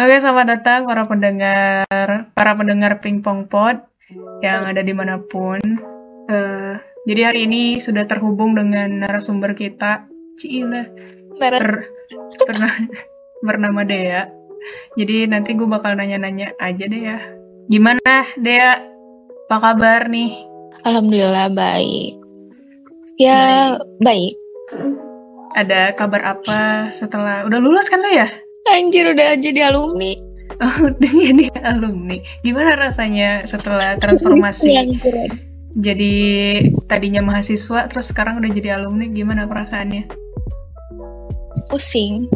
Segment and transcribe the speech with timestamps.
[0.00, 3.84] Oke, selamat datang para pendengar, para pendengar Pingpong Pod
[4.40, 5.60] yang ada di mana pun.
[6.24, 10.08] Uh, jadi hari ini sudah terhubung dengan narasumber kita,
[10.40, 10.88] Cila,
[11.36, 11.84] ber,
[12.48, 12.88] bernama,
[13.44, 14.24] bernama Dea.
[14.96, 17.20] Jadi nanti gue bakal nanya-nanya aja deh ya.
[17.68, 18.80] Gimana Dea?
[19.52, 20.32] Apa kabar nih?
[20.88, 22.16] Alhamdulillah baik.
[23.20, 24.00] Ya baik.
[24.00, 24.34] baik.
[25.60, 28.32] Ada kabar apa setelah udah lulus kan lo ya?
[28.70, 30.12] Anjir udah jadi alumni.
[30.60, 32.18] Oh, udah jadi alumni.
[32.44, 35.00] Gimana rasanya setelah transformasi?
[35.70, 36.14] jadi
[36.90, 40.10] tadinya mahasiswa terus sekarang udah jadi alumni gimana perasaannya?
[41.70, 42.26] Pusing.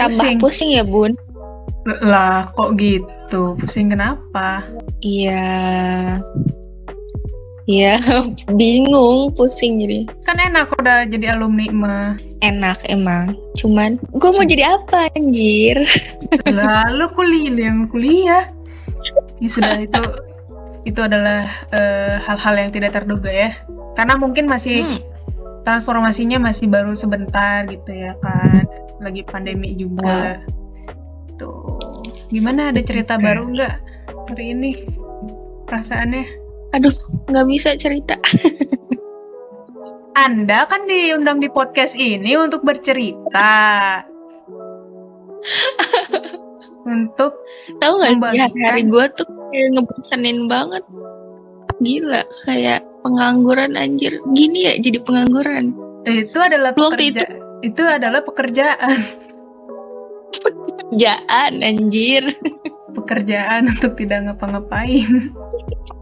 [0.00, 1.12] Tambah pusing, pusing ya, Bun.
[1.84, 3.60] Lah, kok gitu?
[3.60, 4.64] Pusing kenapa?
[5.04, 5.44] Iya.
[7.68, 8.00] Iya,
[8.58, 10.08] bingung, pusing jadi.
[10.24, 12.08] Kan enak udah jadi alumni mah.
[12.40, 13.36] Enak emang.
[13.60, 15.84] Cuman gue mau jadi apa anjir?
[16.48, 18.48] Lalu kuliah yang kuliah.
[19.38, 20.00] Ya sudah itu
[20.88, 21.44] itu adalah
[21.76, 23.50] eh, hal-hal uh, yang tidak terduga ya.
[24.00, 25.00] Karena mungkin masih hmm.
[25.68, 28.64] transformasinya masih baru sebentar gitu ya kan.
[29.04, 30.40] Lagi pandemi juga.
[31.36, 31.76] Tuh.
[32.32, 33.74] Gimana ada cerita baru nggak
[34.32, 34.88] hari ini?
[35.68, 36.47] Perasaannya?
[36.76, 36.94] Aduh
[37.28, 38.16] nggak bisa cerita.
[40.18, 44.02] Anda kan diundang di podcast ini untuk bercerita.
[46.82, 47.38] Untuk
[47.78, 50.82] tahu nggak ya, hari gue tuh kayak ngebosenin banget.
[51.78, 54.18] Gila kayak pengangguran anjir.
[54.34, 55.70] Gini ya jadi pengangguran.
[56.02, 57.22] Itu adalah pekerja itu
[57.62, 58.98] itu adalah pekerjaan.
[60.34, 62.26] Pekerjaan anjir.
[62.98, 65.06] Pekerjaan untuk tidak ngapa-ngapain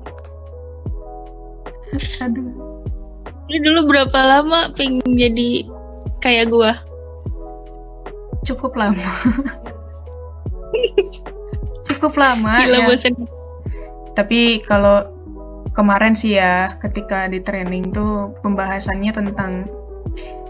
[2.24, 2.50] aduh.
[3.46, 5.66] Ini dulu berapa lama pengen jadi
[6.18, 6.72] kayak gua?
[8.42, 9.10] Cukup lama.
[11.86, 13.14] Cukup lama Gila, ya.
[14.18, 15.06] tapi kalau
[15.76, 19.68] kemarin sih ya ketika di training tuh pembahasannya tentang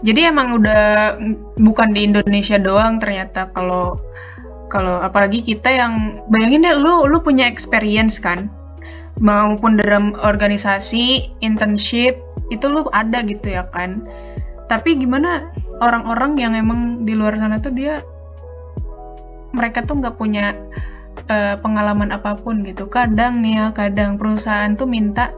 [0.01, 1.17] jadi emang udah
[1.59, 3.99] bukan di Indonesia doang ternyata kalau
[4.71, 8.51] kalau apalagi kita yang bayangin deh lu lu punya experience kan
[9.17, 12.17] maupun dalam organisasi internship
[12.53, 14.05] itu lu ada gitu ya kan.
[14.67, 15.47] Tapi gimana
[15.79, 18.03] orang-orang yang emang di luar sana tuh dia
[19.55, 20.53] mereka tuh nggak punya
[21.31, 22.85] uh, pengalaman apa pun gitu.
[22.91, 25.31] Kadang nih ya kadang perusahaan tuh minta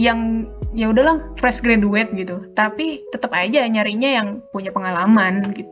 [0.00, 2.52] yang ya udahlah fresh graduate gitu.
[2.52, 5.68] Tapi tetap aja nyarinya yang punya pengalaman gitu.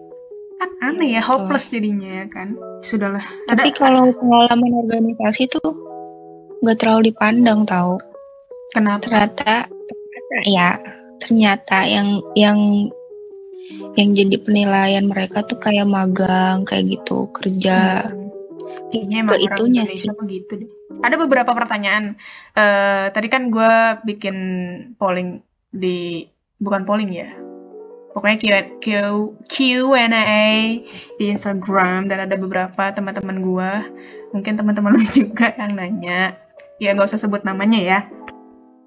[0.60, 2.56] Kan aneh ya hopeless jadinya ya kan.
[2.84, 3.24] Sudahlah.
[3.48, 5.89] Tapi kalau pengalaman organisasi tuh
[6.60, 7.96] nggak terlalu dipandang tahu
[8.72, 9.02] kenapa?
[9.04, 9.52] Ternyata
[10.46, 10.78] ya?
[11.20, 12.58] ternyata yang yang
[13.94, 18.08] yang jadi penilaian mereka tuh kayak magang kayak gitu kerja.
[18.08, 18.32] Hmm.
[18.90, 20.10] kayaknya emang ke itunya sih.
[20.10, 20.70] begitu deh.
[21.06, 22.18] Ada beberapa pertanyaan.
[22.58, 23.72] Uh, tadi kan gue
[24.02, 24.36] bikin
[24.98, 26.26] polling di
[26.58, 27.30] bukan polling ya.
[28.10, 28.44] Pokoknya Q,
[28.82, 28.86] Q,
[29.46, 30.50] Q&A
[31.14, 33.70] di Instagram dan ada beberapa teman-teman gue
[34.34, 36.34] mungkin teman-teman juga yang nanya
[36.80, 37.98] ya nggak usah sebut namanya ya.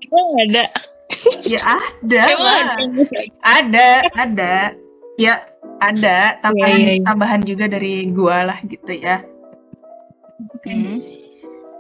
[0.09, 0.64] Emang ada?
[1.46, 2.54] Ya ada Emang
[3.46, 3.88] ada
[4.18, 4.56] ada.
[5.16, 5.34] Ya
[5.78, 6.42] ada.
[6.42, 7.06] Tambahan ya, ya, ya.
[7.06, 9.22] tambahan juga dari gua lah gitu ya.
[10.64, 11.00] Hmm.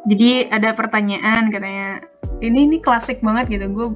[0.07, 2.05] jadi ada pertanyaan katanya.
[2.39, 3.65] Ini ini klasik banget gitu.
[3.73, 3.87] Gue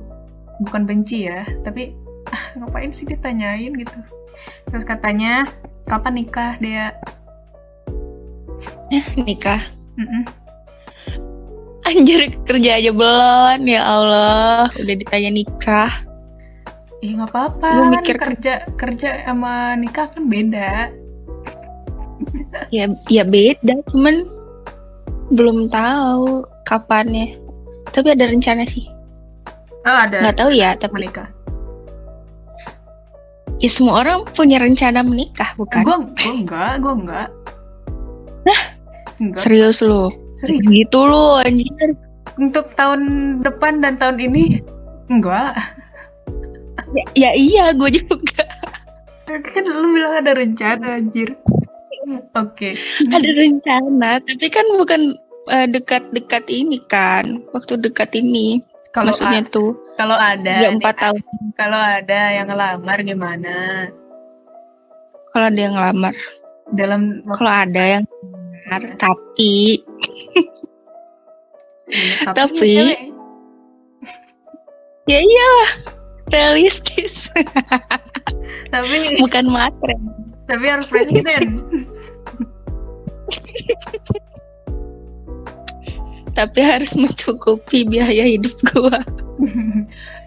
[0.66, 1.94] bukan benci ya tapi
[2.34, 4.00] ah, ngapain sih ditanyain gitu?
[4.74, 5.46] Terus katanya
[5.86, 6.98] kapan nikah dia
[8.90, 9.62] eh, nikah?
[10.00, 10.47] Mm -mm
[11.98, 15.90] Anjir kerja aja belum ya Allah udah ditanya nikah.
[17.02, 17.70] Ih nggak apa-apa.
[17.74, 20.94] Gue mikir kerja kerja sama nikah kan beda.
[22.74, 24.30] ya ya beda cuman
[25.34, 27.42] belum tahu kapannya.
[27.90, 28.86] Tapi ada rencana sih.
[29.82, 30.22] Oh ada.
[30.22, 31.34] Nggak tahu ya tapi menikah.
[33.58, 35.82] Ya semua orang punya rencana menikah bukan?
[35.82, 37.28] Gue gue enggak gue enggak.
[38.46, 38.62] Nah
[39.18, 39.42] enggak.
[39.42, 40.27] serius lu?
[40.38, 40.62] Serius?
[40.70, 41.98] Gitu loh anjir.
[42.38, 43.02] Untuk tahun
[43.42, 44.62] depan dan tahun ini
[45.10, 45.58] enggak.
[46.94, 48.46] Ya, ya iya, gue juga.
[49.28, 51.34] Kan lu bilang ada rencana anjir.
[52.38, 52.78] Oke.
[52.78, 53.12] Okay.
[53.12, 55.02] Ada rencana, tapi kan bukan
[55.52, 57.44] uh, dekat-dekat ini kan.
[57.52, 58.62] Waktu dekat ini.
[58.96, 59.76] Kalau maksudnya tuh.
[60.00, 60.64] Kalau ada.
[60.64, 61.20] Ya empat tahun.
[61.60, 63.56] Kalau ada yang ngelamar gimana?
[65.34, 66.14] Kalau ada yang ngelamar.
[66.72, 67.02] Dalam.
[67.36, 70.17] Kalau ada yang ngelamar, tapi Iya,
[72.36, 72.84] tapi,
[75.12, 75.72] ya iyalah
[76.32, 77.32] realistis
[78.74, 79.96] tapi bukan matre
[80.48, 81.64] tapi harus presiden
[86.38, 89.02] Tapi harus mencukupi biaya hidup gua.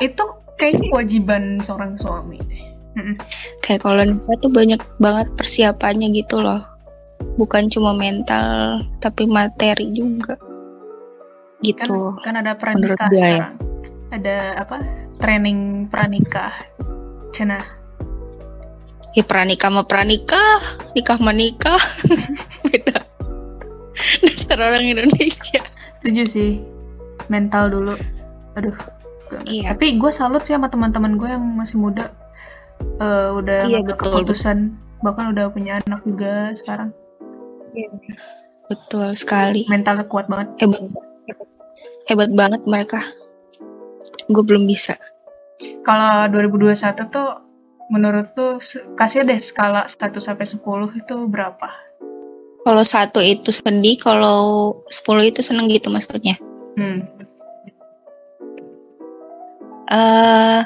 [0.02, 0.24] itu
[0.58, 2.42] kayak kewajiban seorang suami.
[3.62, 6.66] Kayak kalau nikah tuh banyak banget persiapannya gitu loh.
[7.38, 10.34] Bukan cuma mental, tapi materi juga.
[11.62, 12.00] Kan Gitu.
[12.18, 12.60] kan ada Menurut
[12.96, 13.24] pranikah dia ya.
[13.36, 13.54] sekarang
[14.10, 14.76] ada apa
[15.16, 16.52] training pranikah
[17.30, 17.60] cina
[19.10, 20.62] Ya pranikah sama pranikah,
[20.94, 21.82] nikah sama nikah.
[22.64, 23.02] Beda.
[24.20, 25.66] Dasar orang Indonesia.
[25.92, 26.50] setuju sih
[27.26, 27.94] mental dulu
[28.54, 28.72] aduh
[29.44, 29.74] Iya.
[29.74, 32.10] tapi gue salut sih sama teman-teman gue yang masih muda
[32.96, 36.90] Eh, udah Iya, betul, keputusan bahkan udah punya anak juga sekarang
[38.66, 39.66] Betul sekali.
[39.66, 40.86] mentalnya kuat banget Hebat.
[42.10, 43.06] Hebat banget mereka.
[44.26, 44.98] Gue belum bisa.
[45.86, 46.74] kalau 2021
[47.14, 47.30] tuh
[47.92, 48.58] menurut tuh
[48.98, 50.58] kasih deh skala 1 sampai 10
[50.98, 51.68] itu berapa
[52.60, 56.36] Kalau satu itu sedih, kalau 10 itu seneng gitu maksudnya.
[56.76, 56.98] hmm.
[59.90, 60.62] Eh,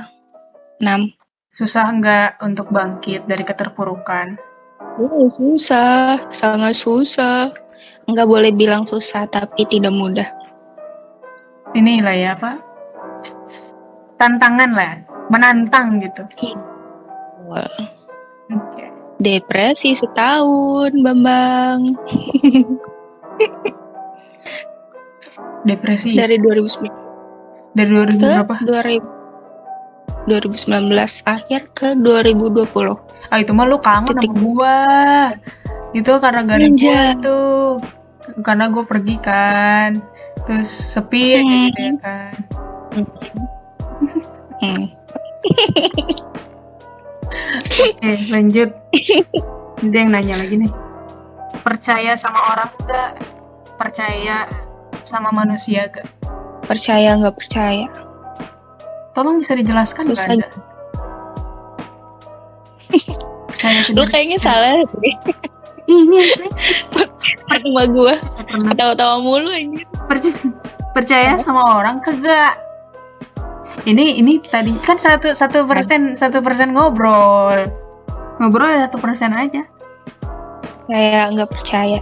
[0.81, 1.13] 6.
[1.53, 4.41] susah nggak untuk bangkit dari keterpurukan
[4.95, 7.51] Oh, susah, sangat susah.
[8.07, 10.44] Nggak boleh bilang susah, tapi tidak mudah.
[11.75, 12.63] Ini lah ya apa?
[14.17, 16.23] Tantangan lah menantang gitu.
[19.19, 21.99] Depresi setahun, Bambang.
[25.69, 26.15] depresi.
[26.15, 28.57] Dari 2009 dari 2000 ke berapa?
[28.63, 29.03] 2000
[30.25, 32.73] 2019 akhir ke 2020.
[33.33, 34.31] ah itu mah lu kangen Titik.
[34.31, 34.79] sama gua.
[35.93, 37.83] Itu karena gak ada gua tuh
[38.41, 40.01] karena gue pergi kan
[40.45, 42.33] terus sepi aja gitu ya kan
[44.65, 44.87] Hmm.
[47.59, 48.71] oke lanjut
[49.83, 50.73] ada yang nanya lagi nih
[51.61, 53.13] percaya sama orang gak
[53.77, 54.47] percaya
[55.03, 56.07] sama manusia gak
[56.65, 57.85] Percaya nggak percaya?
[59.13, 60.25] tolong bisa dijelaskan nggak.
[60.33, 60.49] Anda?
[63.53, 65.15] percaya Lu kayaknya salah deh.
[67.49, 68.15] Sama gua.
[68.25, 68.71] Saya pernah.
[68.73, 69.83] Ketawa-tawa mulu aja.
[70.09, 70.35] percaya,
[70.93, 72.61] percaya sama orang kagak?
[73.85, 77.69] Ini ini tadi kan satu satu persen satu persen ngobrol.
[78.41, 79.67] Ngobrol ya satu persen aja.
[80.89, 82.01] Kayak nggak percaya.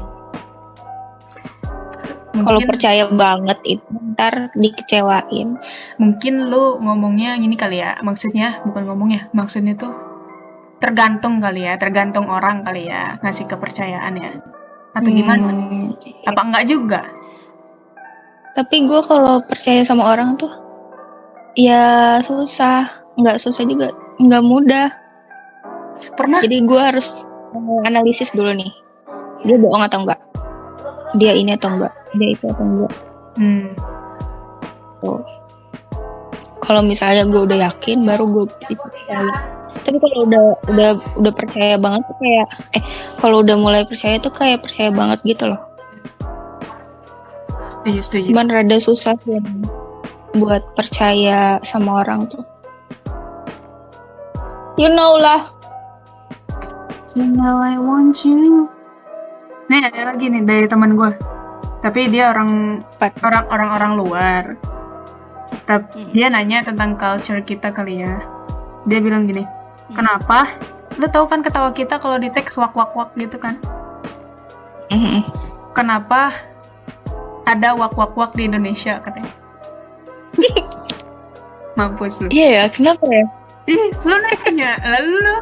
[2.33, 5.61] Kalau percaya banget itu ntar dikecewain.
[6.01, 8.01] mungkin lu ngomongnya gini kali ya.
[8.01, 10.12] Maksudnya bukan ngomongnya maksudnya tuh
[10.83, 14.31] tergantung kali ya tergantung orang kali ya ngasih kepercayaan ya
[14.93, 15.95] atau gimana Hmm,
[16.27, 17.01] apa enggak juga
[18.53, 20.53] Tapi gue kalau percaya sama orang tuh
[21.57, 23.89] ya susah, nggak susah juga,
[24.21, 24.89] nggak mudah.
[26.21, 27.25] pernah Jadi gue harus
[27.89, 28.69] analisis dulu nih.
[29.49, 30.21] Dia bohong atau enggak?
[31.17, 31.93] Dia ini atau enggak?
[32.13, 32.93] Dia itu atau enggak?
[33.41, 33.67] hmm,
[35.01, 35.25] Tuh.
[36.63, 39.27] Kalau misalnya gue udah yakin, baru gue percaya.
[39.83, 42.47] Tapi kalau udah udah udah percaya banget tuh kayak
[42.79, 42.83] eh
[43.19, 45.61] kalau udah mulai percaya tuh kayak percaya banget gitu loh.
[47.73, 49.43] setuju setuju Cuman rada susah sih
[50.39, 52.47] buat percaya sama orang tuh.
[54.79, 55.51] You know lah.
[57.19, 58.71] You know I want you.
[59.69, 61.11] Nih ada lagi nih dari teman gue.
[61.83, 62.81] Tapi dia orang
[63.21, 64.43] orang orang orang luar.
[65.69, 66.13] Tapi Hmm.
[66.13, 68.21] dia nanya tentang culture kita kali ya.
[68.89, 69.47] Dia bilang gini,
[69.95, 70.49] kenapa?
[70.99, 73.57] Lu tahu kan ketawa kita kalau di teks wak wak wak gitu kan?
[74.93, 75.25] Mhm.
[75.73, 76.37] Kenapa
[77.49, 79.33] ada wak wak wak di Indonesia katanya?
[81.79, 82.29] Mampus lu.
[82.29, 83.25] Iya ya, kenapa ya?
[83.71, 85.37] Ih, lu nanya, lalu lu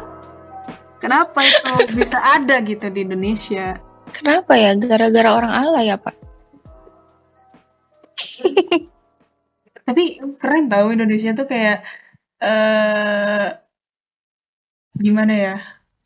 [1.01, 3.81] kenapa itu bisa ada gitu di Indonesia?
[4.13, 4.77] Kenapa ya?
[4.77, 6.15] Gara-gara orang alay ya, Pak?
[9.91, 11.83] Tapi keren tahu Indonesia tuh kayak
[12.39, 13.47] eh
[14.95, 15.55] gimana ya?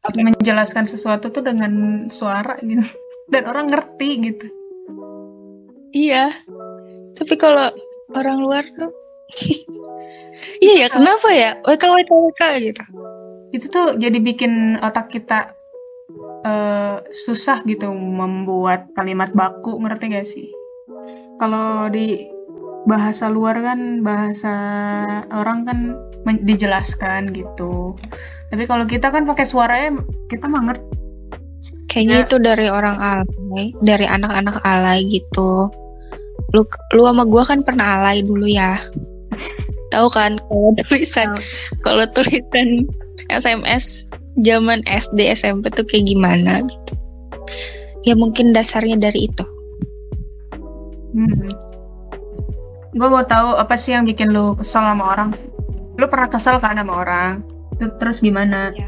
[0.10, 2.82] Menjelaskan sesuatu tuh dengan suara gitu.
[3.30, 4.48] Dan orang ngerti gitu.
[5.94, 6.34] Iya.
[7.14, 7.70] Tapi kalau
[8.18, 8.90] orang luar tuh
[10.66, 11.62] Iya ya, kenapa ya?
[11.62, 12.84] WK WK WK gitu.
[13.54, 15.54] Itu tuh jadi bikin otak kita
[16.46, 20.50] eh susah gitu membuat kalimat baku, ngerti gak sih?
[21.38, 22.35] Kalau di
[22.86, 24.54] bahasa luar kan bahasa
[25.34, 25.80] orang kan
[26.46, 27.98] dijelaskan gitu.
[28.54, 30.94] Tapi kalau kita kan pakai suaranya kita mah ngerti.
[31.90, 32.24] Kayaknya Ya.
[32.28, 35.70] itu dari orang alay, dari anak-anak alay gitu.
[36.54, 36.62] Lu
[36.94, 38.78] lu sama gua kan pernah alay dulu ya.
[39.94, 41.30] Tahu kan kalau tulisan
[41.86, 42.86] kalau tulisan
[43.32, 44.06] SMS
[44.44, 46.94] zaman SD SMP tuh kayak gimana gitu.
[48.04, 49.46] ya mungkin dasarnya dari itu
[51.16, 51.48] Hmm.
[52.96, 55.36] Gue mau tahu apa sih yang bikin lu kesel sama orang?
[56.00, 57.44] Lu pernah kesel kan sama orang?
[57.76, 58.72] Itu terus gimana?
[58.72, 58.88] Ya.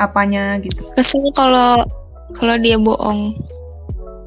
[0.00, 0.80] Apanya gitu?
[0.96, 1.84] kesel kalau
[2.32, 3.36] kalau dia bohong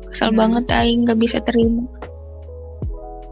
[0.05, 0.39] kesel Hmm.
[0.45, 1.89] banget aing nggak bisa terima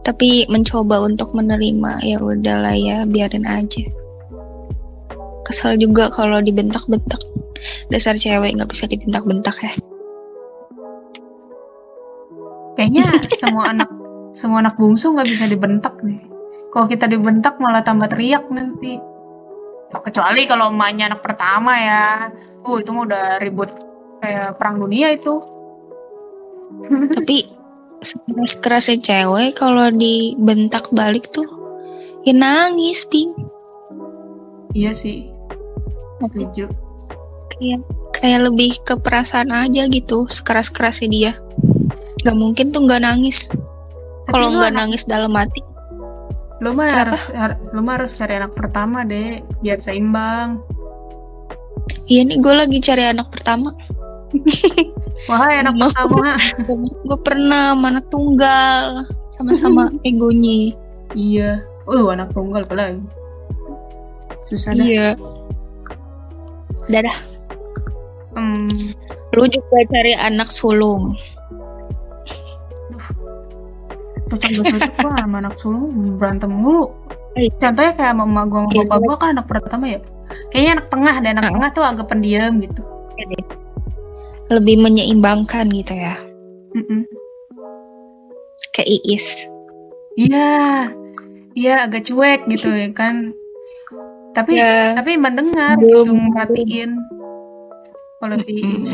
[0.04, 3.86] tapi mencoba untuk menerima ya udahlah ya biarin aja
[5.46, 7.22] kesel juga kalau dibentak-bentak
[7.88, 9.74] dasar cewek nggak bisa dibentak-bentak ya
[12.74, 13.06] Kayaknya
[13.38, 13.90] semua anak
[14.34, 16.20] semua anak bungsu nggak bisa dibentak nih.
[16.74, 18.98] Kalau kita dibentak malah tambah teriak nanti.
[19.94, 22.34] Kecuali kalau emaknya anak pertama ya.
[22.66, 23.70] Oh itu mah udah ribut
[24.20, 25.38] kayak perang dunia itu.
[27.16, 27.48] tapi
[28.04, 31.48] sekeras kerasnya cewek kalau dibentak balik tuh
[32.28, 33.32] ya nangis ping
[34.74, 35.30] Iya sih.
[36.18, 36.66] Setuju.
[37.54, 37.86] kayak
[38.18, 41.32] kayak lebih ke perasaan aja gitu sekeras kerasnya dia
[42.26, 43.54] nggak mungkin tuh nggak nangis
[44.30, 45.60] kalau nggak nangis dalam hati
[46.64, 50.64] Lu mah harus har- lu mah harus cari anak pertama deh biar seimbang.
[52.08, 53.76] iya nih gue lagi cari anak pertama
[55.30, 56.40] Wah anak pertama.
[57.10, 58.86] gue pernah sama anak tunggal
[59.36, 60.72] sama-sama egonya
[61.14, 61.60] iya.
[61.84, 63.04] Uh anak tunggal lagi?
[64.48, 64.86] Susah dah.
[64.86, 65.08] iya
[66.88, 67.18] dadah
[68.34, 68.66] Hmm,
[69.38, 71.14] lu juga cari anak sulung
[74.34, 75.86] cocok gak cocok gua sama anak sulung
[76.18, 76.90] berantem mulu.
[77.34, 77.50] Eh.
[77.58, 80.00] Contohnya kayak mama gua sama Iya, bapak gua- gua kan anak pertama ya.
[80.50, 82.82] Kayaknya anak tengah deh, anak tengah tuh agak pendiam gitu.
[84.52, 86.14] lebih menyeimbangkan gitu ya
[86.74, 87.06] Mm-mm.
[88.70, 89.50] kayak Iis
[90.14, 90.94] Iya,
[91.54, 93.34] iya agak cuek gitu ya kan.
[94.34, 96.06] Tapi ya tapi mendengar Belum.
[96.06, 96.92] gitu merhatiin.
[98.20, 98.84] Kalau si Mm-mm.
[98.86, 98.94] Is,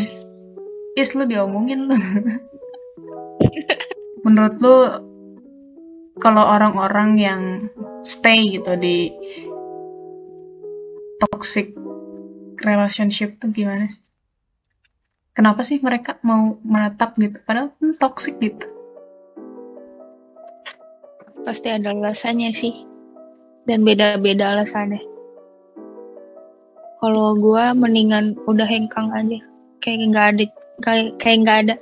[0.95, 1.95] Is lu diomongin lu.
[4.23, 4.75] Menurut lu
[6.19, 7.41] kalau orang-orang yang
[8.03, 9.11] stay gitu di
[11.19, 11.75] toxic
[12.59, 14.03] relationship tuh gimana sih?
[15.35, 17.39] Kenapa sih mereka mau menetap gitu?
[17.47, 18.67] Padahal hmm, toxic gitu.
[21.49, 22.85] pasti ada alasannya sih
[23.65, 25.01] dan beda-beda alasannya
[27.01, 29.41] kalau gua mendingan udah hengkang aja
[29.81, 30.43] kayak nggak ada
[30.85, 31.75] kayak kayak nggak ada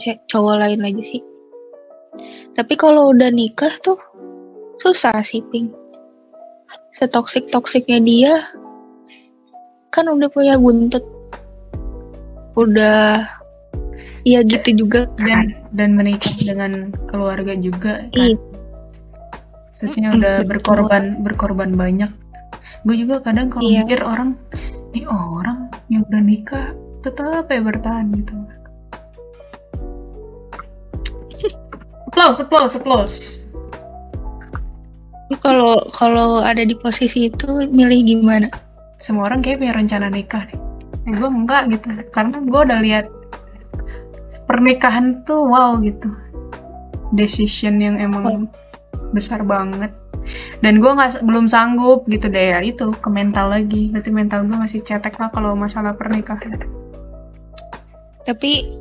[0.00, 1.22] ce- cowok lain lagi sih
[2.56, 4.00] tapi kalau udah nikah tuh
[4.80, 5.72] susah sih ping
[6.96, 8.34] setoksik toksiknya dia
[9.92, 11.04] kan udah punya buntut
[12.56, 13.28] udah
[14.24, 15.46] ya gitu juga kan dan
[15.76, 18.32] dan menikah dengan keluarga juga kan.
[18.32, 18.36] Iya.
[19.76, 20.48] Maksudnya udah betul.
[20.48, 22.08] berkorban berkorban banyak.
[22.88, 23.84] Gue juga kadang kalau Iya.
[23.84, 24.40] mikir orang
[24.96, 26.66] ini orang yang udah nikah
[27.04, 28.34] tetap ya bertahan gitu.
[32.16, 33.18] Applause, applause, applause.
[35.44, 38.48] Kalau kalau ada di posisi itu milih gimana?
[39.04, 40.56] Semua orang kayak punya rencana nikah nih.
[41.12, 41.92] Eh, gue enggak gitu.
[42.16, 43.12] Karena gue udah lihat
[44.48, 46.08] pernikahan tuh wow gitu.
[47.12, 48.48] Decision yang emang
[49.12, 49.92] besar banget.
[50.64, 53.92] Dan gue nggak belum sanggup gitu deh ya itu ke mental lagi.
[53.92, 56.64] Berarti mental gue masih cetek lah kalau masalah pernikahan.
[58.24, 58.72] Tapi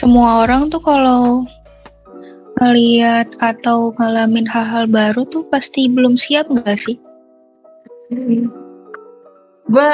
[0.00, 1.44] semua orang tuh kalau
[2.58, 6.98] ngeliat atau ngalamin hal-hal baru tuh pasti belum siap nggak sih?
[9.68, 9.90] Gue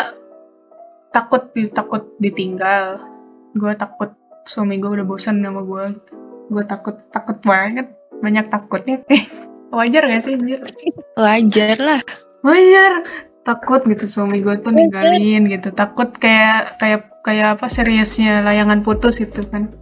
[1.12, 3.04] takut takut ditinggal.
[3.54, 4.16] Gue takut
[4.48, 5.84] suami gue udah bosan sama gue.
[6.50, 7.92] Gue takut takut banget.
[8.18, 9.04] Banyak takutnya.
[9.12, 9.24] Eh,
[9.70, 10.34] wajar gak sih?
[11.18, 12.00] Wajar lah.
[12.44, 13.08] wajar
[13.44, 19.20] takut gitu suami gue tuh ninggalin gitu takut kayak kayak kayak apa seriusnya layangan putus
[19.20, 19.72] itu kan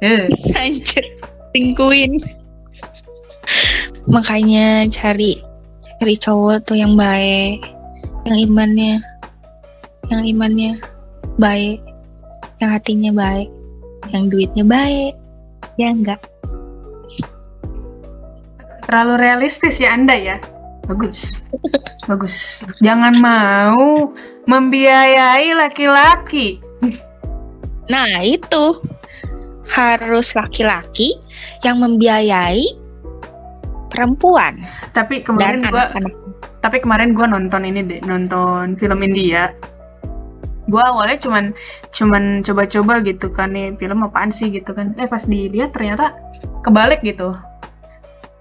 [0.00, 0.28] eh
[0.60, 1.04] Anjir,
[1.56, 2.20] tingkuin.
[4.04, 5.40] Makanya cari
[5.96, 7.64] cari cowok tuh yang baik,
[8.28, 9.00] yang imannya
[10.12, 10.76] yang imannya
[11.40, 11.80] baik,
[12.60, 13.48] yang hatinya baik,
[14.12, 15.16] yang duitnya baik.
[15.80, 16.20] Ya enggak?
[18.86, 20.38] terlalu realistis ya anda ya
[20.86, 21.42] bagus
[22.06, 24.14] bagus jangan mau
[24.46, 26.62] membiayai laki-laki
[27.86, 28.82] Nah, itu
[29.70, 31.14] harus laki-laki
[31.64, 32.66] yang membiayai
[33.88, 34.60] perempuan
[34.92, 35.84] tapi kemarin gue
[36.66, 39.54] tapi kemarin gue nonton ini deh nonton film India.
[40.66, 41.54] Gue awalnya cuman
[41.94, 44.98] cuman coba-coba gitu kan nih film apaan sih gitu kan.
[44.98, 46.18] Eh pas dilihat ternyata
[46.66, 47.38] kebalik gitu.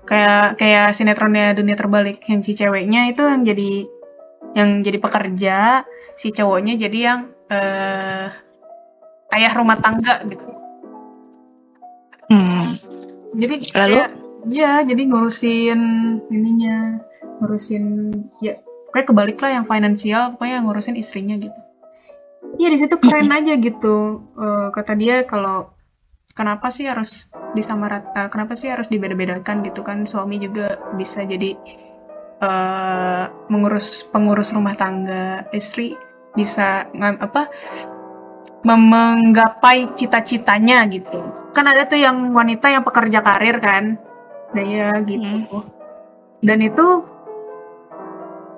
[0.10, 3.72] Kayak kayak sinetronnya dunia terbalik yang si ceweknya itu yang jadi
[4.58, 5.58] yang jadi pekerja
[6.18, 7.20] si cowoknya jadi yang
[7.54, 8.26] eh
[9.38, 10.50] ayah rumah tangga gitu.
[13.36, 13.96] Jadi Lalu?
[13.96, 14.10] kayak,
[14.50, 15.82] ya jadi ngurusin
[16.32, 17.04] ininya
[17.44, 17.86] ngurusin
[18.40, 18.60] ya
[18.96, 21.60] kayak kebalik lah yang finansial pokoknya yang ngurusin istrinya gitu.
[22.56, 24.24] Iya di situ keren aja gitu.
[24.40, 25.76] Eh, kata dia kalau
[26.32, 30.08] kenapa sih harus disamarat eh, kenapa sih harus dibeda-bedakan gitu kan?
[30.08, 31.60] Suami juga bisa jadi
[32.36, 35.96] eh mengurus pengurus rumah tangga istri
[36.36, 37.48] bisa apa
[38.66, 41.22] menggapai cita-citanya gitu.
[41.54, 44.02] Kan ada tuh yang wanita yang pekerja karir kan?
[44.58, 45.62] Nah ya gitu.
[46.42, 47.06] Dan itu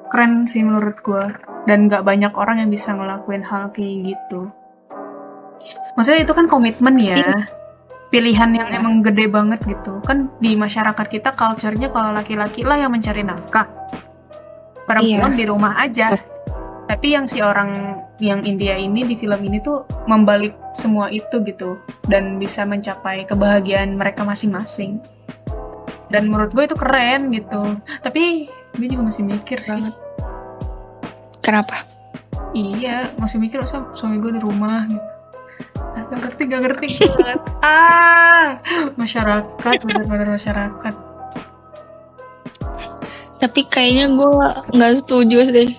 [0.08, 1.36] keren sih menurut gua.
[1.68, 4.48] Dan nggak banyak orang yang bisa ngelakuin hal kayak gitu.
[6.00, 7.52] Maksudnya itu kan komitmen ya.
[8.08, 8.80] Pilihan yang Iya.
[8.80, 10.00] emang gede banget gitu.
[10.08, 13.68] Kan di masyarakat kita culture-nya kalau laki-laki lah yang mencari nafkah.
[14.88, 16.16] Perempuan di rumah aja.
[16.88, 21.78] Tapi yang si orang yang India ini di film ini tuh membalik semua itu gitu
[22.10, 25.02] dan bisa mencapai kebahagiaan mereka masing-masing.
[26.08, 27.78] Dan menurut gue itu keren gitu.
[28.02, 28.48] Tapi
[28.78, 29.76] gue juga masih mikir sih.
[29.76, 29.96] Banget.
[31.44, 31.88] Kenapa?
[32.56, 34.88] iya masih mikir masa suami gue di rumah?
[34.90, 35.08] Gitu.
[35.78, 36.88] Ah, gak ngerti gak ngerti.
[37.18, 38.48] Banget ah
[38.96, 40.96] masyarakat benar-benar masyarakat.
[43.38, 44.30] Tapi kayaknya gue
[44.74, 45.70] nggak setuju sih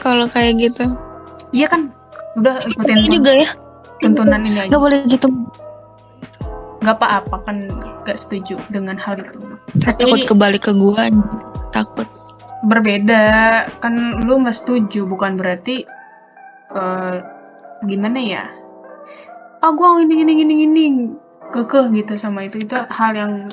[0.00, 1.07] kalau kayak gitu.
[1.52, 1.90] Iya kan?
[2.36, 3.50] Udah Ini ikutin juga ya,
[4.04, 4.70] tuntunan ini aja.
[4.70, 5.28] Nggak boleh gitu.
[6.78, 7.56] nggak apa-apa kan
[8.06, 9.58] gak setuju dengan hal itu.
[9.82, 11.10] Takut kebalik ke gue,
[11.74, 12.06] takut.
[12.70, 13.66] berbeda.
[13.82, 15.82] Kan lu nggak setuju bukan berarti
[16.74, 17.16] eh,
[17.82, 18.44] gimana ya?
[19.58, 20.84] Ah gua gini gini gini gini
[21.50, 22.62] kekeh gitu sama itu.
[22.62, 23.50] Itu hal yang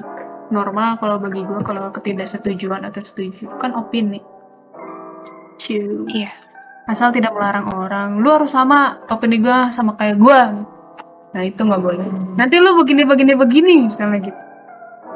[0.53, 3.49] normal kalau bagi gua kalau ketidaksetujuan atau setuju.
[3.57, 4.21] Kan opini.
[5.57, 6.05] Ciu.
[6.13, 6.29] Iya.
[6.85, 8.21] Asal tidak melarang orang.
[8.21, 10.53] Lu harus sama opini gua sama kayak gua.
[11.35, 12.05] Nah itu nggak boleh.
[12.37, 14.41] Nanti lu begini begini begini misalnya gitu.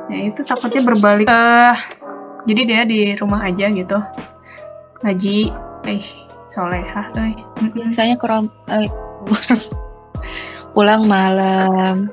[0.10, 1.28] Ya itu takutnya berbalik.
[1.30, 1.78] Eh
[2.50, 3.98] jadi dia di rumah aja gitu.
[5.06, 5.38] Ngaji
[5.88, 6.04] eh
[6.50, 7.72] solehah eh Mm-mm.
[7.78, 8.89] Biasanya kurang eh,
[10.76, 12.10] pulang malam,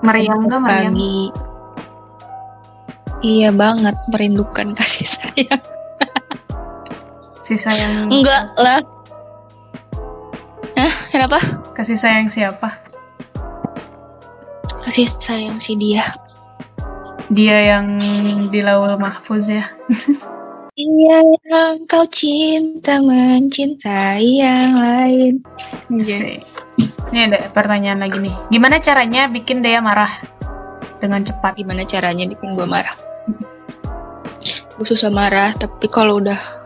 [0.00, 1.28] meriam gak pagi.
[3.24, 5.62] Iya banget merindukan kasih sayang.
[7.40, 8.12] kasih sayang.
[8.12, 8.93] Enggak lah.
[11.14, 11.38] Kenapa?
[11.78, 12.74] kasih sayang siapa
[14.82, 16.10] Kasih sayang si dia.
[17.30, 18.02] dia yang
[18.50, 19.70] di laul mahfuz ya
[20.74, 25.38] Iya yang kau cinta mencintai yang lain.
[26.02, 26.42] Asik.
[27.14, 28.34] Ini ada pertanyaan lagi nih.
[28.50, 30.10] Gimana caranya bikin Dea marah
[30.98, 31.54] dengan cepat?
[31.62, 32.98] Gimana caranya bikin gue marah?
[34.74, 36.63] Gue susah marah, tapi kalau udah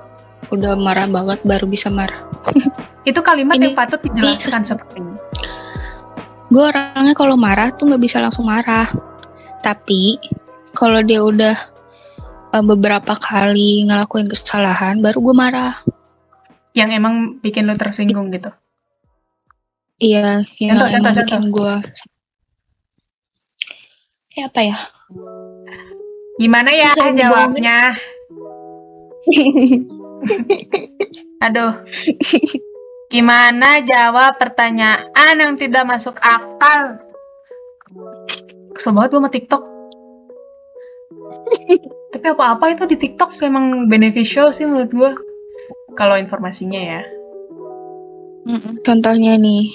[0.48, 2.24] udah marah banget baru bisa marah.
[3.08, 5.16] Itu kalimat Ini- yang patut dijelaskan ini- sepertinya.
[6.48, 8.88] Gue orangnya kalau marah tuh nggak bisa langsung marah.
[9.60, 10.16] Tapi
[10.72, 11.56] kalau dia udah
[12.56, 15.74] eh, beberapa kali ngelakuin kesalahan, baru gue marah.
[16.72, 18.48] Yang emang bikin lo tersinggung gitu.
[19.98, 21.74] Iya, yang Contoh, emang contoh, bikin gue.
[24.38, 24.78] Ya apa ya?
[26.38, 27.98] Gimana ya jawabnya?
[31.44, 31.72] Aduh.
[33.08, 37.00] Gimana jawab pertanyaan yang tidak masuk akal?
[38.76, 39.62] Kesel banget gue sama TikTok.
[42.12, 45.10] Tapi apa-apa itu di TikTok emang beneficial sih menurut gue.
[45.96, 47.02] Kalau informasinya ya.
[48.84, 49.72] Contohnya nih,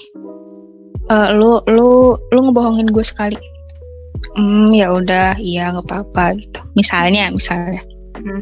[1.10, 3.38] eh, lu lu lu ngebohongin gue sekali.
[4.34, 6.60] Hmm, ya udah, iya nggak apa-apa gitu.
[6.74, 7.86] Misalnya, misalnya.
[8.18, 8.42] Hmm.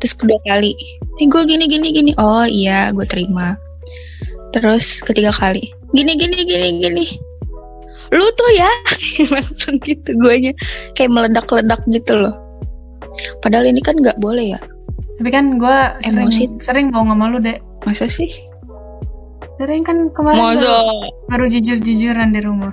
[0.00, 0.72] Terus kedua kali,
[1.18, 2.12] eh gue gini gini gini.
[2.16, 3.54] Oh iya, gue terima.
[4.50, 7.04] Terus ketiga kali, gini gini gini gini.
[8.10, 8.70] Lu tuh ya,
[9.34, 10.50] langsung gitu guanya
[10.98, 12.34] kayak meledak-ledak gitu loh.
[13.42, 14.60] Padahal ini kan nggak boleh ya.
[15.20, 16.44] Tapi kan gue sering, Emosi.
[16.64, 17.60] sering bohong sama lu, Dek.
[17.84, 18.32] Masa sih?
[19.60, 20.72] Sering kan kemarin baru,
[21.28, 22.72] baru jujur-jujuran di rumah.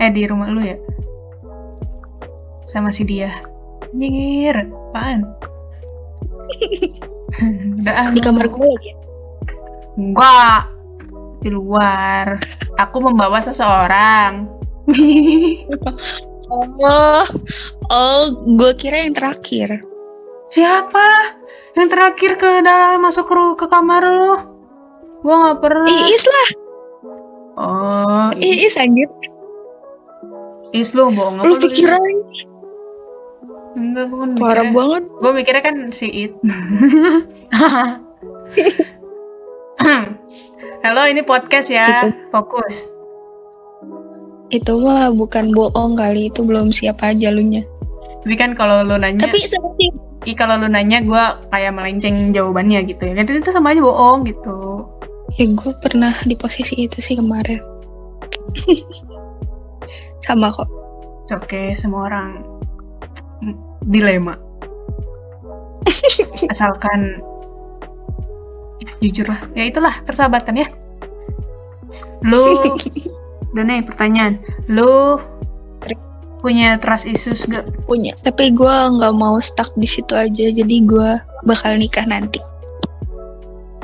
[0.00, 0.80] Eh, di rumah lu ya?
[2.64, 3.44] Sama si dia.
[3.92, 5.28] Nyingir, apaan?
[7.80, 8.92] Udah ah, Di kamar gue lagi.
[9.96, 10.68] Enggak.
[11.40, 12.40] Di luar.
[12.76, 14.46] Aku membawa seseorang.
[16.50, 17.22] Oh,
[17.94, 18.22] oh,
[18.58, 19.86] gue kira yang terakhir.
[20.50, 21.38] Siapa?
[21.78, 24.34] Yang terakhir ke dalam masuk ke, ke kamar lu?
[25.22, 25.86] Gua nggak pernah.
[25.86, 26.48] Iis lah,
[27.60, 29.06] Oh, Iis anjir.
[30.74, 32.02] Is lu bohong apa Lu pikiran
[33.70, 35.04] Enggak, gue kan parah mikirnya- banget.
[35.20, 36.32] Gue mikirnya kan si It.
[40.84, 42.10] Halo, ini podcast ya.
[42.30, 42.86] Fokus.
[44.50, 47.62] itu mah bukan bohong kali itu belum siap aja lu nya
[48.26, 49.94] Tapi kan kalau lu nanya, tapi seperti
[50.26, 53.14] Ih, kalau lu nanya gue kayak melenceng jawabannya gitu ya.
[53.14, 54.90] Nanti itu sama aja bohong gitu.
[55.38, 57.62] ya gue pernah di posisi itu sih kemarin
[60.26, 60.66] sama kok
[61.22, 62.42] It's okay, semua orang
[63.84, 64.36] dilema.
[66.52, 67.20] Asalkan
[68.80, 69.40] ya, jujur lah.
[69.56, 70.68] Ya itulah persahabatan ya.
[72.20, 72.76] Lu,
[73.56, 74.40] dan nih pertanyaan.
[74.68, 75.18] Lu
[76.40, 77.68] punya trust issues gak?
[77.84, 81.10] punya tapi gue nggak mau stuck di situ aja jadi gue
[81.44, 82.40] bakal nikah nanti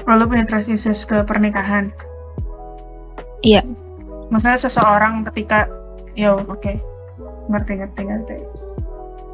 [0.06, 1.90] Oh, lu punya trust issues ke pernikahan?
[3.42, 3.60] iya
[4.30, 5.70] Maksudnya seseorang ketika,
[6.18, 6.78] yo oke,
[7.50, 8.36] ngerti ngerti ngerti.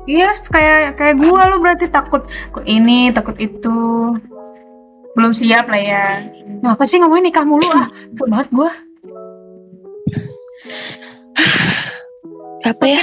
[0.03, 4.19] Iya, kayak kayak gua lo berarti takut kok ini, takut itu.
[5.13, 6.07] Belum siap lah ya.
[6.65, 7.87] Ngapa sih ngomongin nikah mulu ah?
[7.87, 8.71] Kesel banget gua.
[12.63, 13.03] apa ya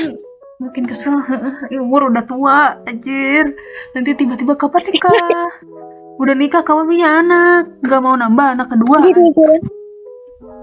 [0.59, 1.15] Makin, kesel.
[1.71, 3.55] Umur udah tua, anjir.
[3.95, 5.15] Nanti tiba-tiba kapan nikah?
[6.19, 8.99] Udah nikah kamu punya anak, nggak mau nambah anak kedua.
[8.99, 9.61] gue dua bulan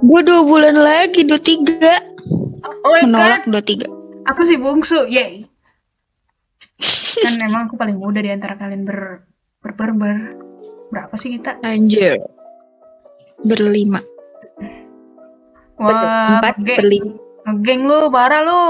[0.04, 1.96] gue dua bulan lagi dua tiga
[2.84, 3.86] Oh menolak God, dua tiga
[4.28, 5.48] aku sih bungsu, yay.
[7.22, 9.24] Kan emang aku paling muda di antara kalian ber
[9.64, 10.34] ber ber, ber-
[10.92, 11.58] berapa sih kita?
[11.64, 12.20] anjir
[13.44, 14.00] berlima
[15.76, 17.12] Wah, empat ngegeng, berlima
[17.46, 18.64] ngegeng lu, parah lu.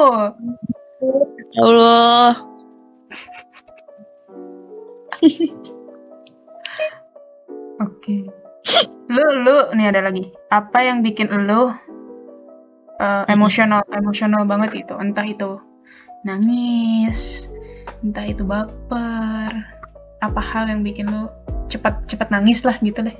[1.62, 2.34] Allah
[7.86, 8.26] Oke.
[9.06, 10.28] Lu lu nih ada lagi.
[10.50, 11.70] Apa yang bikin lu
[12.98, 14.94] uh, emosional emosional banget itu?
[14.98, 15.62] Entah itu
[16.26, 17.46] nangis,
[18.04, 19.52] entah itu baper.
[20.24, 21.28] Apa hal yang bikin lu
[21.68, 23.16] cepat cepat nangis lah gitu deh.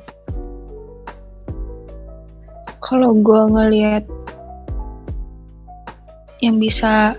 [2.87, 4.05] kalau gue ngelihat
[6.39, 7.19] yang bisa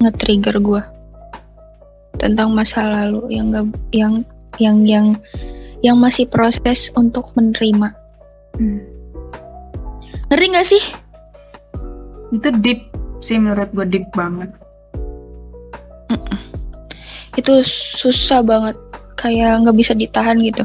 [0.00, 0.82] nge-trigger gue
[2.16, 4.14] tentang masa lalu yang gak, yang
[4.56, 5.06] yang yang
[5.84, 7.92] yang masih proses untuk menerima
[8.52, 8.84] Hmm.
[10.28, 10.84] ngeri gak sih
[12.36, 12.84] Itu deep
[13.24, 14.52] sih menurut gue deep banget.
[17.32, 18.76] Itu susah banget
[19.14, 20.64] kayak nggak bisa ditahan gitu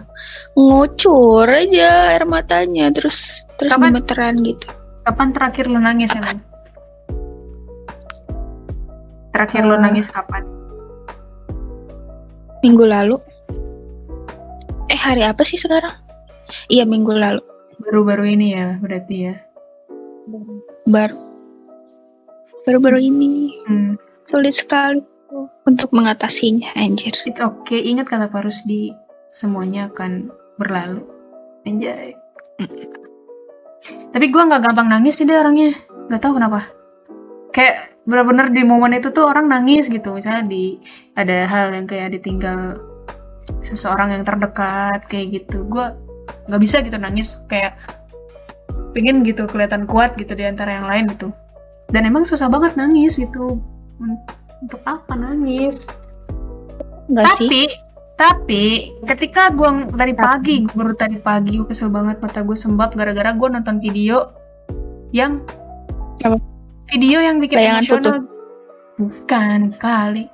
[0.54, 3.94] ngucur aja air matanya terus terus Kapan?
[3.94, 4.68] gemeteran gitu
[5.04, 6.44] Kapan terakhir lu nangis emang?
[9.32, 9.80] Terakhir lu Eh.
[9.80, 10.44] nangis kapan?
[12.60, 13.16] minggu lalu
[14.88, 15.94] eh hari apa sih sekarang
[16.68, 17.40] iya minggu lalu
[17.78, 19.36] Baru-baru ini ya berarti ya.
[20.84, 21.16] baru
[22.66, 23.96] baru-baru ini Hmm.
[24.26, 25.00] sulit sekali
[25.68, 27.84] untuk mengatasinya anjir It's okay.
[27.84, 28.96] Ingat kata Pak Rusdi,
[29.32, 31.04] semuanya akan berlalu.
[31.68, 32.16] Anjay.
[33.88, 35.76] Tapi gue nggak gampang nangis sih deh orangnya.
[36.08, 36.72] Gak tahu kenapa.
[37.52, 40.16] Kayak bener-bener di momen itu tuh orang nangis gitu.
[40.16, 40.80] Misalnya di
[41.20, 42.80] ada hal yang kayak ditinggal
[43.62, 45.68] seseorang yang terdekat kayak gitu.
[45.68, 45.92] Gue
[46.48, 47.76] nggak bisa gitu nangis kayak
[48.96, 51.30] pengen gitu kelihatan kuat gitu di antara yang lain gitu.
[51.92, 53.60] Dan emang susah banget nangis gitu.
[54.58, 55.86] Un- Untuk apa nangis?
[57.08, 57.48] enggak sih.
[57.48, 57.62] tapi
[58.17, 58.65] tapi
[59.06, 63.54] ketika gua tadi pagi baru tadi pagi gua kesel banget mata gue sembab gara-gara gua
[63.54, 64.34] nonton video
[65.13, 65.39] yang
[66.20, 66.36] Apa?
[66.89, 68.20] video yang bikin Layangan emosional.
[68.98, 70.26] bukan kali.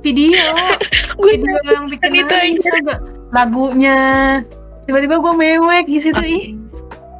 [0.00, 0.40] Video.
[1.20, 2.98] Gue video yang bikin itu nangis agak
[3.30, 3.98] lagunya.
[4.88, 6.16] Tiba-tiba gua mewek di situ.
[6.18, 6.56] Ih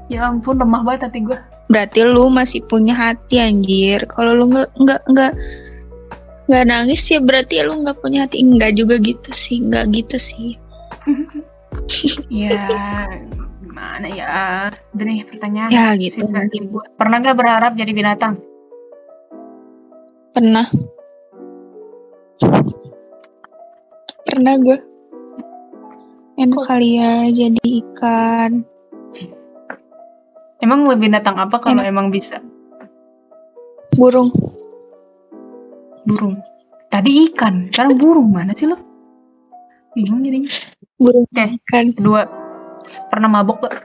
[0.08, 1.44] ya ampun lemah banget hati gua.
[1.68, 4.02] Berarti lu masih punya hati anjir.
[4.08, 5.32] Kalau lu nggak nggak nggak
[6.50, 8.42] nggak nangis ya berarti lu nggak punya hati.
[8.42, 10.58] Enggak juga gitu sih nggak gitu sih.
[12.26, 12.66] Ya
[13.62, 14.74] gimana ya?
[14.90, 16.26] Udah nih pertanyaan ya gitu
[16.98, 18.42] pernah nggak berharap jadi binatang?
[20.34, 20.66] Pernah.
[24.26, 24.78] Pernah gue
[26.42, 28.66] enak kali ya jadi ikan.
[30.58, 32.42] Emang mau binatang apa kalau emang bisa?
[34.00, 34.30] burung
[36.02, 36.40] Burung.
[36.88, 38.76] Tadi ikan, sekarang burung mana sih lo?
[39.92, 40.50] Bingung jadinya.
[40.96, 42.22] burung Oke, ikan kedua.
[43.08, 43.76] Pernah mabok gak?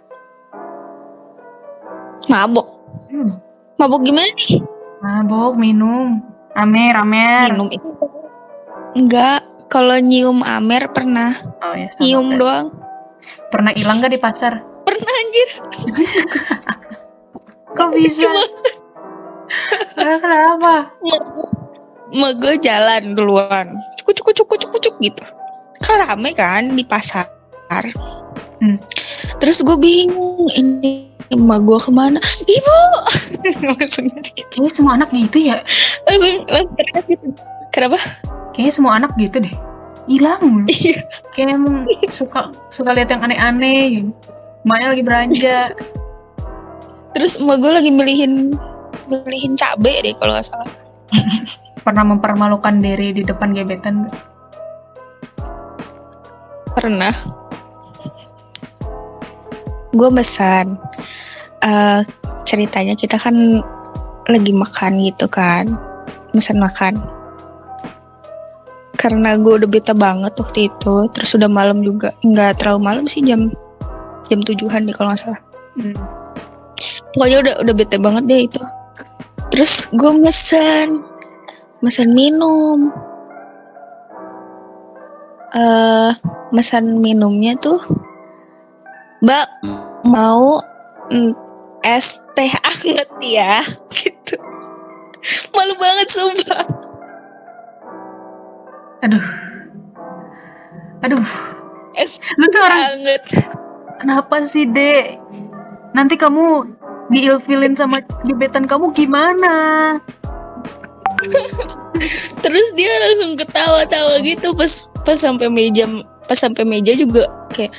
[2.25, 2.67] mabok
[3.06, 3.38] Hmm.
[3.78, 4.58] mabok gimana nih
[4.97, 6.25] Mabok, minum.
[6.51, 7.51] Amer, amer.
[7.51, 7.86] minum itu
[8.95, 12.67] enggak kalau nyium amer pernah Oh ya, sama nyium kayak- doang
[13.51, 14.54] Pernah hilang gak di pasar?
[14.82, 15.49] pernah anjir
[17.78, 18.25] Kok bisa?
[18.25, 18.43] cuma
[19.93, 20.75] Kenapa?
[22.13, 25.24] Gue jalan duluan cukup cukup cukup cukup cukup gitu
[25.82, 27.30] kan rame kan di pasar
[28.62, 28.80] Hmm.
[29.44, 32.80] terus gue bingung ini emak gue ke mana ibu
[33.68, 34.41] langsung gitu.
[34.54, 35.60] Kayaknya semua anak gitu ya.
[36.08, 37.26] langsung langsung teriak gitu
[37.76, 38.00] kenapa
[38.56, 39.56] Kayaknya semua anak gitu deh.
[40.08, 41.04] Hilang iya
[41.36, 44.08] Kayak emang suka suka lihat yang aneh-aneh.
[44.63, 45.58] Maknya lagi belanja.
[47.15, 48.60] terus emak gue lagi milihin
[49.08, 50.68] milihin cabe deh kalau nggak salah
[51.86, 54.10] Pernah mempermalukan diri di depan gebetan?
[56.74, 57.13] Pernah.
[59.93, 60.82] Gue pesan
[61.62, 62.02] Eh
[62.45, 63.62] ceritanya kita kan
[64.26, 65.78] lagi makan gitu kan.
[66.34, 67.06] Pesan makan.
[68.98, 72.17] Karena gue udah beta banget waktu itu terus udah malam juga.
[72.26, 73.54] Nggak terlalu malam sih jam
[74.26, 75.41] jam tujuhan deh kalau nggak salah.
[75.78, 75.93] Hmm.
[77.15, 78.62] pokoknya udah udah bete banget deh itu.
[79.54, 81.14] Terus gue mesen
[81.84, 82.92] mesen minum
[85.56, 86.12] eh
[86.52, 87.80] mesen minumnya tuh
[89.24, 89.48] mbak
[90.06, 90.62] mau
[91.12, 91.34] mm,
[91.84, 93.64] es teh anget ya
[93.96, 94.38] gitu
[95.56, 96.64] malu banget sumpah
[99.06, 99.22] Aduh.
[101.06, 101.22] Aduh.
[101.94, 103.24] es Lu tuh orang anget
[104.02, 105.22] kenapa sih, Dek?
[105.96, 106.76] Nanti kamu
[107.14, 109.56] diilfilin sama gebetan kamu gimana?
[112.44, 115.86] terus dia langsung ketawa-tawa gitu pas pas sampai meja
[116.26, 117.74] pas sampai meja juga kayak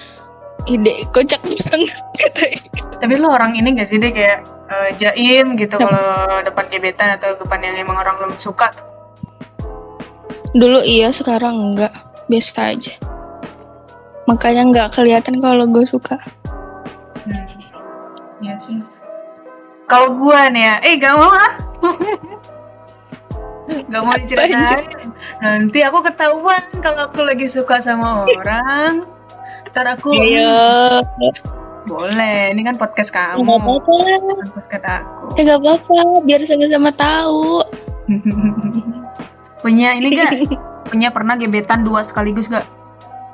[0.67, 1.95] ide kocak banget
[2.97, 4.17] Tapi lu orang ini gak sih, Dek?
[4.17, 8.73] Kayak eh, jaim gitu kalau depan gebetan atau depan yang emang orang lu suka.
[10.57, 11.93] dulu iya sekarang enggak
[12.33, 12.97] biasa aja
[14.25, 16.17] makanya nggak kelihatan kalau gue suka
[17.27, 17.59] Hmm.
[18.39, 18.79] Iya sih.
[19.87, 21.53] Kalau gua nih ya, eh gak mau ah.
[23.93, 25.13] gak mau diceritain.
[25.43, 29.05] Nanti aku ketahuan kalau aku lagi suka sama orang.
[29.73, 31.05] Ntar aku iya
[31.87, 32.51] boleh.
[32.53, 33.47] Ini kan podcast kamu.
[33.47, 33.95] nggak apa-apa
[34.51, 35.25] podcast aku.
[35.39, 37.63] ya nggak apa-apa biar sama-sama tahu
[39.63, 40.31] Punya ini gak?
[40.91, 42.67] Punya pernah gebetan dua sekaligus gak?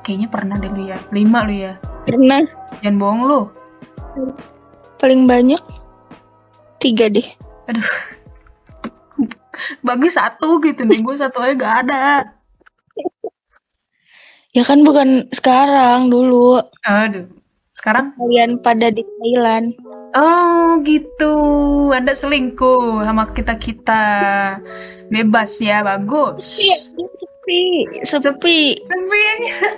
[0.01, 0.97] Kayaknya pernah deh lu ya.
[1.13, 1.73] Lima lu ya.
[2.03, 2.43] pernah
[2.83, 3.41] Jangan bohong lu.
[4.99, 5.59] paling banyak
[6.77, 7.25] tiga deh
[7.71, 7.87] Aduh.
[9.79, 10.99] Bagi satu gitu nih.
[10.99, 12.03] Gue satu aja gak ada.
[14.51, 17.25] ya kan bukan sekarang dulu Aduh.
[17.73, 18.13] Sekarang?
[18.15, 19.73] kalian pada di Thailand
[20.13, 21.33] Oh gitu.
[21.89, 24.05] Anda selingkuh sama kita-kita.
[25.09, 26.61] Bebas ya, bagus.
[26.61, 26.77] iya
[27.17, 29.23] sepi sepi Sepi.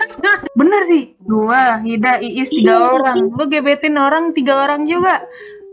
[0.59, 1.15] Bener sih.
[1.17, 2.83] Gua, Hida, Iis, tiga Iya.
[2.91, 3.15] orang.
[3.31, 5.23] Lu gebetin orang tiga orang juga.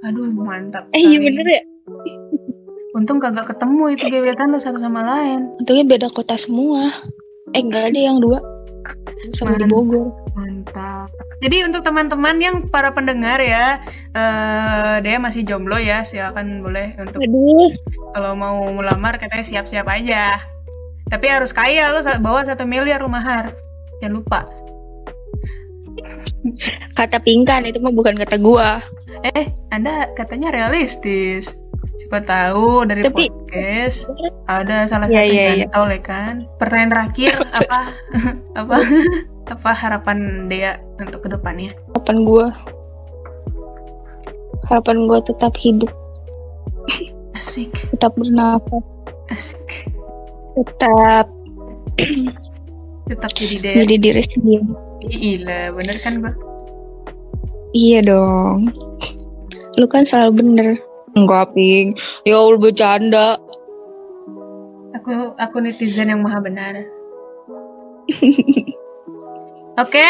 [0.02, 0.86] Aduh, mantap.
[0.90, 1.62] eh iya bener ya
[2.92, 5.48] Untung kagak ketemu itu gebetan lu satu sama lain.
[5.56, 6.92] untungnya beda kota semua
[7.56, 8.36] eh enggak ada yang dua
[9.32, 9.72] sama di Mana?
[9.72, 11.08] Bogor Mantap.
[11.40, 13.80] Jadi untuk teman-teman yang para pendengar ya,
[14.16, 17.72] eh dia masih jomblo ya, silakan boleh untuk aduh
[18.12, 20.40] kalau mau melamar katanya siap-siap aja.
[21.08, 23.46] Tapi harus kaya lo bawa satu miliar rumah har.
[24.00, 24.40] Jangan lupa.
[26.98, 28.82] kata pingkan itu mah bukan kata gua
[29.22, 31.61] Eh, Anda katanya realistis.
[32.02, 34.10] Siapa tahu dari Tapi- podcast
[34.44, 35.68] ada salah Iya, satu iya, yang iya.
[35.70, 36.34] tahu ya kan.
[36.58, 37.80] Pertanyaan terakhir apa
[38.60, 38.76] apa
[39.48, 41.72] apa harapan Dea untuk ke depannya?
[41.92, 42.46] harapan gua
[44.66, 45.90] harapan gua tetap hidup
[47.32, 48.84] Asik, tetap bernafas
[49.28, 49.88] asik.
[50.54, 51.26] tetap
[53.02, 53.74] Tetap jadi Dea.
[53.82, 54.64] jadi diri sendiri
[55.04, 56.32] Gila, bener kan gua?
[57.72, 58.70] iya dong
[59.72, 60.68] lu kan selalu bener
[61.16, 63.28] enggak ping ya Allah bercanda
[64.92, 66.84] Aku aku netizen yang maha benar.
[69.82, 70.08] Oke,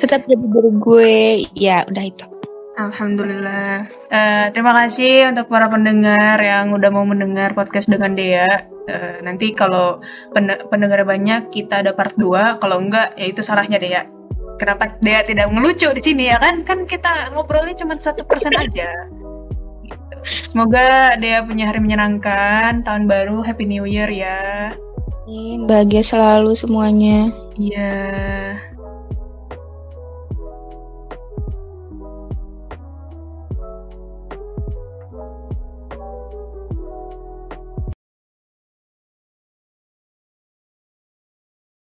[0.00, 1.14] tetap jadi diri gue
[1.54, 2.26] ya udah itu
[2.76, 3.88] Alhamdulillah.
[4.12, 8.68] Eh, terima kasih untuk para pendengar yang udah mau mendengar podcast dengan Dea.
[8.84, 10.04] Eh, nanti kalau
[10.36, 12.60] pen- pendengar banyak, kita ada part 2.
[12.60, 14.04] Kalau enggak, ya itu salahnya Dea.
[14.60, 16.68] Kenapa Dea tidak ngelucu di sini ya kan?
[16.68, 18.92] Kan kita ngobrolnya cuma satu persen aja.
[20.48, 24.74] Semoga Dea punya hari menyenangkan, tahun baru, Happy New Year ya.
[25.26, 25.66] Amin.
[25.66, 28.54] bahagia selalu semuanya Iya.